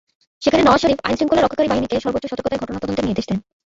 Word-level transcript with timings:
সেখানে 0.43 0.63
নওয়াজ 0.65 0.79
শরিফ 0.83 0.99
আইন–শৃঙ্খলা 1.07 1.41
রক্ষাকারী 1.43 1.71
বাহিনীকে 1.71 1.95
সর্বোচ্চ 2.05 2.25
সতর্কতায় 2.31 2.61
ঘটনা 2.63 2.81
তদন্তের 2.83 3.07
নির্দেশ 3.09 3.25
দেন। 3.29 3.39